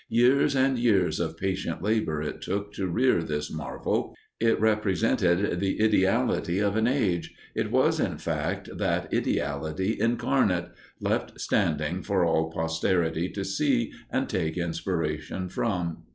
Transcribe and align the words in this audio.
Years 0.09 0.55
and 0.55 0.79
years 0.79 1.19
of 1.19 1.37
patient 1.37 1.83
labor 1.83 2.23
it 2.23 2.41
took 2.41 2.73
to 2.73 2.87
rear 2.87 3.21
this 3.21 3.51
marvel. 3.51 4.15
It 4.39 4.59
represented 4.59 5.59
the 5.59 5.79
ideality 5.79 6.57
of 6.57 6.75
an 6.75 6.87
age; 6.87 7.35
it 7.53 7.69
was, 7.69 7.99
in 7.99 8.17
fact, 8.17 8.67
that 8.79 9.13
ideality 9.13 9.97
incarnate, 9.99 10.69
left 10.99 11.39
standing 11.39 12.01
for 12.01 12.25
all 12.25 12.49
posterity 12.49 13.29
to 13.29 13.45
see 13.45 13.93
and 14.09 14.27
take 14.27 14.57
inspiration 14.57 15.49
from. 15.49 15.99